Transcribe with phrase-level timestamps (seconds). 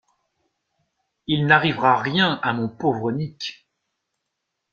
[1.27, 3.67] Il n’arrivera rien à mon pauvre Nic?...